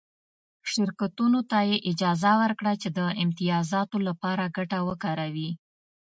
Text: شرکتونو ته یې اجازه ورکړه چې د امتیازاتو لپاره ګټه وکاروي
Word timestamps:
شرکتونو 0.71 1.39
ته 1.51 1.57
یې 1.69 1.77
اجازه 1.91 2.31
ورکړه 2.41 2.73
چې 2.81 2.89
د 2.97 2.99
امتیازاتو 3.23 3.97
لپاره 4.07 4.53
ګټه 4.57 4.79
وکاروي 4.89 5.49